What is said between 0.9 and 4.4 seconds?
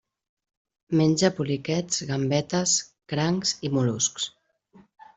Menja poliquets, gambetes, crancs i mol·luscs.